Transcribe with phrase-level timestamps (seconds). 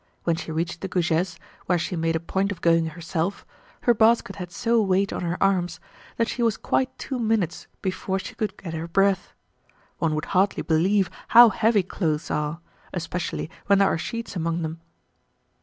[0.23, 3.45] When she reached the Goujets, where she made a point of going herself,
[3.81, 5.79] her basket had so weighed on her arms
[6.17, 9.35] that she was quite two minutes before she could get her breath.
[9.99, 12.61] One would hardly believe how heavy clothes are,
[12.91, 14.81] especially when there are sheets among them.